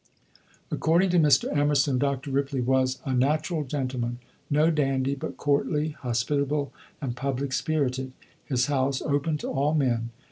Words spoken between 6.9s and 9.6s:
and public spirited; his house open to